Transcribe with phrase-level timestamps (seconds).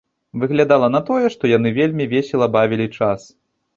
[0.43, 3.21] Выглядала на тое, што яны вельмі весела бавілі час.